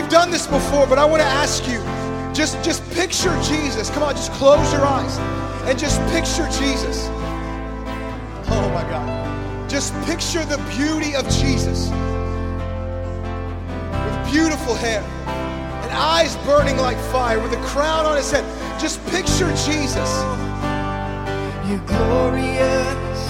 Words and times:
we've 0.00 0.10
done 0.10 0.30
this 0.30 0.46
before, 0.46 0.86
but 0.86 0.98
I 0.98 1.04
want 1.04 1.20
to 1.20 1.28
ask 1.28 1.66
you 1.68 1.78
just, 2.34 2.62
just 2.64 2.82
picture 2.92 3.36
Jesus. 3.42 3.90
Come 3.90 4.02
on, 4.02 4.14
just 4.14 4.32
close 4.32 4.72
your 4.72 4.84
eyes 4.84 5.18
and 5.68 5.78
just 5.78 6.00
picture 6.08 6.46
Jesus. 6.58 7.08
Oh 8.48 8.70
my 8.72 8.82
God. 8.88 9.68
Just 9.68 9.92
picture 10.04 10.44
the 10.44 10.56
beauty 10.76 11.14
of 11.14 11.24
Jesus 11.28 11.90
with 14.04 14.32
beautiful 14.32 14.74
hair 14.74 15.02
and 15.82 15.92
eyes 15.92 16.34
burning 16.46 16.78
like 16.78 16.96
fire 17.12 17.38
with 17.38 17.52
a 17.52 17.62
crown 17.62 18.06
on 18.06 18.16
his 18.16 18.30
head. 18.30 18.44
Just 18.80 19.04
picture 19.08 19.50
Jesus. 19.68 20.10
You're 21.68 21.84
glorious. 21.86 23.20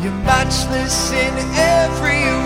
You're 0.00 0.20
matchless 0.22 1.10
in 1.10 1.34
every 1.56 2.45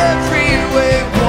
Every 0.00 0.56
way. 0.74 1.19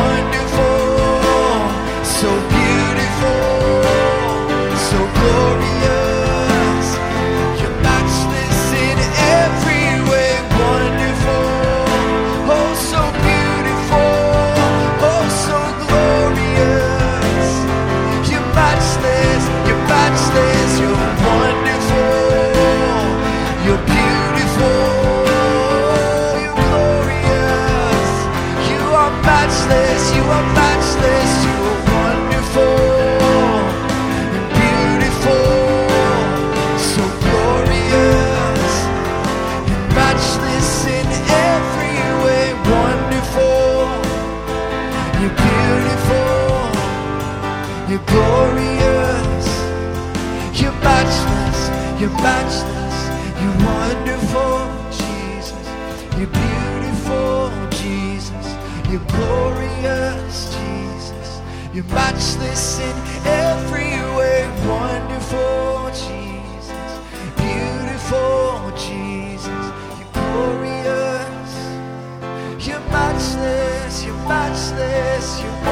Matchless. 29.51 30.15
You 30.15 30.23
are 30.23 30.47
matchless. 30.53 31.31
You 31.45 31.55
are 31.69 31.81
wonderful 31.91 32.77
and 34.35 34.47
beautiful. 34.55 35.45
So 36.91 37.03
glorious 37.25 38.71
and 39.71 39.83
matchless 39.99 40.85
in 40.97 41.07
every 41.51 41.99
way. 42.23 42.45
Wonderful. 42.77 43.75
You're 45.19 45.37
beautiful. 45.45 46.39
You're 47.89 48.07
glorious. 48.13 49.47
You're 50.59 50.77
matchless. 50.79 51.59
You're 51.99 52.17
matchless. 52.23 52.97
You're 53.41 53.57
wonderful, 53.67 54.55
Jesus. 54.91 55.67
You're 56.17 56.27
beautiful. 56.27 56.70
You're 58.91 58.99
glorious, 59.05 60.53
Jesus. 60.53 61.39
You're 61.73 61.85
matchless 61.85 62.79
in 62.81 62.97
every 63.25 63.95
way. 64.17 64.49
Wonderful, 64.67 65.89
Jesus. 65.91 66.99
Beautiful, 67.37 68.69
Jesus. 68.75 69.65
You're 69.97 70.11
glorious. 70.11 71.53
You're 72.67 72.81
matchless. 72.91 74.03
You're 74.03 74.27
matchless. 74.27 75.41
You're. 75.41 75.70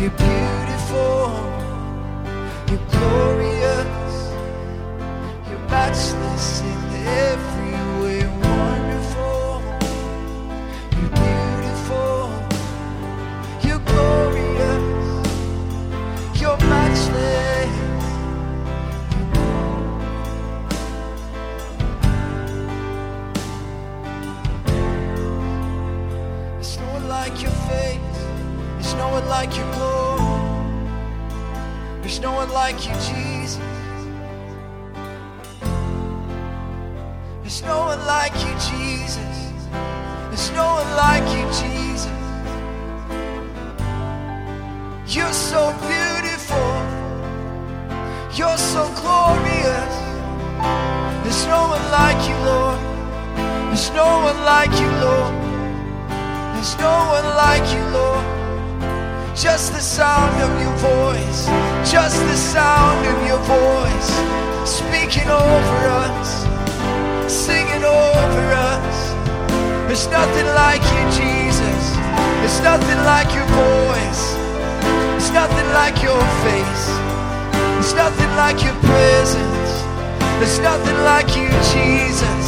You're 0.00 0.10
beautiful, 0.12 1.30
you're 2.70 2.86
glorious, 2.90 4.32
you're 5.46 5.64
matchless 5.68 6.62
in 6.62 6.78
every 7.06 7.74
way. 8.00 8.20
Wonderful, 8.40 9.62
you're 10.96 11.14
beautiful, 11.20 12.16
you're 13.62 13.84
glorious, 13.90 14.86
you're 16.40 16.56
matchless. 16.56 17.68
There's 26.54 26.78
no 26.78 26.86
one 26.92 27.06
like 27.08 27.42
your 27.42 27.59
like 29.30 29.56
your 29.56 29.72
glory. 29.74 30.10
There's 32.00 32.18
no 32.18 32.32
one 32.32 32.50
like 32.52 32.84
you, 32.84 32.92
Jesus. 32.94 33.62
There's 37.40 37.62
no 37.62 37.78
one 37.90 38.04
like 38.06 38.34
you, 38.44 38.52
Jesus. 38.70 39.36
There's 40.30 40.50
no 40.50 40.66
one 40.80 40.90
like 41.06 41.26
you, 41.36 41.44
Jesus. 41.62 42.18
You're 45.14 45.32
so 45.32 45.62
beautiful. 45.86 46.72
You're 48.36 48.58
so 48.74 48.82
glorious. 49.00 49.94
There's 51.22 51.46
no 51.46 51.60
one 51.74 51.86
like 52.00 52.20
you, 52.28 52.36
Lord. 52.50 52.80
There's 53.68 53.90
no 53.92 54.08
one 54.28 54.40
like 54.44 54.72
you, 54.82 54.90
Lord. 55.06 55.34
There's 56.54 56.76
no 56.78 56.94
one 57.14 57.26
like 57.44 57.66
you, 57.72 57.84
Lord. 57.96 58.39
Just 59.34 59.72
the 59.72 59.80
sound 59.80 60.36
of 60.42 60.50
your 60.60 60.76
voice, 60.76 61.46
just 61.90 62.18
the 62.26 62.36
sound 62.36 63.06
of 63.06 63.18
your 63.26 63.38
voice, 63.48 64.10
speaking 64.68 65.28
over 65.30 65.80
us, 66.04 66.28
singing 67.30 67.84
over 67.84 68.44
us. 68.52 68.96
There's 69.86 70.08
nothing 70.08 70.46
like 70.54 70.82
you, 70.82 71.02
Jesus. 71.14 71.82
There's 72.40 72.60
nothing 72.60 73.00
like 73.04 73.32
your 73.34 73.46
voice. 73.46 74.22
There's 75.14 75.32
nothing 75.32 75.68
like 75.72 76.02
your 76.02 76.20
face. 76.44 76.86
There's 77.74 77.94
nothing 77.94 78.30
like 78.36 78.62
your 78.62 78.74
presence. 78.82 79.72
There's 80.38 80.58
nothing 80.58 80.98
like 81.04 81.36
you, 81.36 81.48
Jesus. 81.72 82.44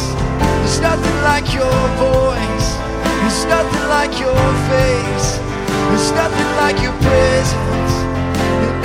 There's 0.61 0.79
nothing 0.79 1.17
like 1.23 1.53
your 1.53 1.79
voice. 1.97 2.67
There's 3.21 3.45
nothing 3.45 3.85
like 3.89 4.19
your 4.19 4.41
face. 4.69 5.22
Nothing 6.19 6.51
like 6.61 6.77
your 6.85 6.95
presence. 7.05 7.93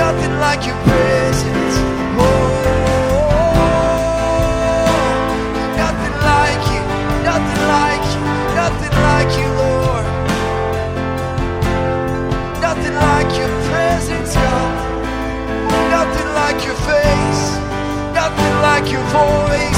Nothing 0.03 0.35
like 0.41 0.63
your 0.67 0.79
presence. 0.89 1.75
Oh, 2.19 2.51
nothing 5.83 6.17
like 6.31 6.65
you. 6.75 6.83
Nothing 7.31 7.63
like 7.77 8.05
you. 8.15 8.21
Nothing 8.61 8.95
like 9.09 9.31
you, 9.41 9.49
Lord. 9.63 10.07
Nothing 12.67 12.97
like 13.07 13.31
your 13.41 13.53
presence, 13.69 14.35
God. 14.35 14.73
Nothing 15.97 16.31
like 16.41 16.59
your 16.67 16.79
face. 16.89 17.43
Nothing 18.21 18.55
like 18.69 18.87
your 18.91 19.05
voice, 19.15 19.78